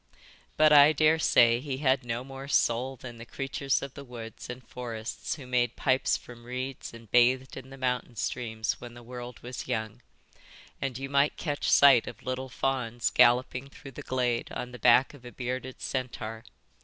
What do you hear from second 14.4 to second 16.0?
on the back of a bearded